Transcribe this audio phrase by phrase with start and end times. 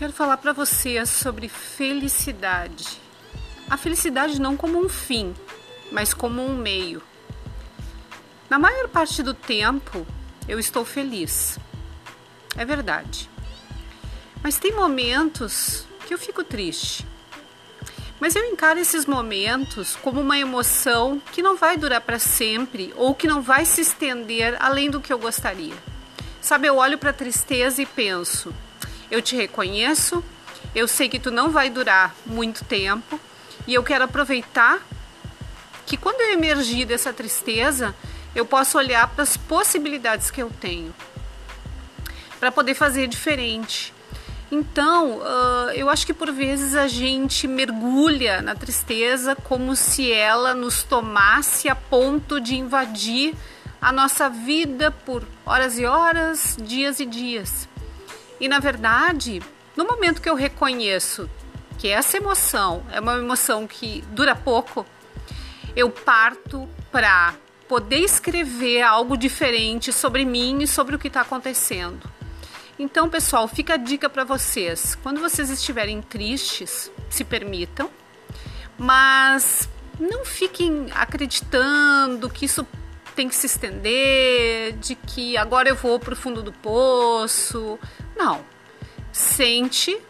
[0.00, 2.98] Quero falar para vocês sobre felicidade.
[3.68, 5.34] A felicidade não como um fim,
[5.92, 7.02] mas como um meio.
[8.48, 10.06] Na maior parte do tempo,
[10.48, 11.58] eu estou feliz.
[12.56, 13.28] É verdade.
[14.42, 17.06] Mas tem momentos que eu fico triste.
[18.18, 23.14] Mas eu encaro esses momentos como uma emoção que não vai durar para sempre ou
[23.14, 25.76] que não vai se estender além do que eu gostaria.
[26.40, 28.50] Sabe, eu olho para a tristeza e penso:
[29.10, 30.22] eu te reconheço,
[30.74, 33.18] eu sei que tu não vai durar muito tempo
[33.66, 34.80] e eu quero aproveitar
[35.86, 37.94] que quando eu emergir dessa tristeza,
[38.34, 40.94] eu posso olhar para as possibilidades que eu tenho
[42.38, 43.92] para poder fazer diferente.
[44.50, 50.54] Então, uh, eu acho que por vezes a gente mergulha na tristeza como se ela
[50.54, 53.34] nos tomasse a ponto de invadir
[53.80, 57.68] a nossa vida por horas e horas, dias e dias.
[58.40, 59.42] E na verdade,
[59.76, 61.28] no momento que eu reconheço
[61.78, 64.84] que essa emoção é uma emoção que dura pouco,
[65.76, 67.34] eu parto para
[67.68, 72.10] poder escrever algo diferente sobre mim e sobre o que está acontecendo.
[72.78, 74.96] Então, pessoal, fica a dica para vocês.
[75.02, 77.90] Quando vocês estiverem tristes, se permitam,
[78.78, 79.68] mas
[79.98, 82.66] não fiquem acreditando que isso
[83.20, 87.78] tem que se estender, de que agora eu vou para o fundo do poço.
[88.16, 88.42] Não.
[89.12, 90.00] Sente,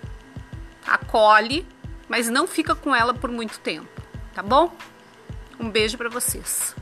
[0.87, 1.67] acolhe,
[2.09, 3.89] mas não fica com ela por muito tempo,
[4.33, 4.73] tá bom?
[5.59, 6.73] Um beijo para vocês.